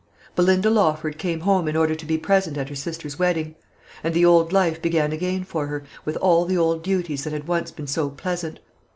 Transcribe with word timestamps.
Belinda 0.35 0.71
Lawford 0.71 1.19
came 1.19 1.41
home 1.41 1.67
in 1.67 1.75
order 1.75 1.93
to 1.93 2.05
be 2.07 2.17
present 2.17 2.57
at 2.57 2.69
her 2.69 2.75
sister's 2.75 3.19
wedding; 3.19 3.53
and 4.03 4.15
the 4.15 4.25
old 4.25 4.51
life 4.51 4.81
began 4.81 5.11
again 5.11 5.43
for 5.43 5.67
her, 5.67 5.83
with 6.05 6.15
all 6.15 6.45
the 6.45 6.57
old 6.57 6.81
duties 6.81 7.23
that 7.23 7.33
had 7.33 7.47
once 7.47 7.69
been 7.69 7.85
so 7.85 8.09
pleasant. 8.09 8.59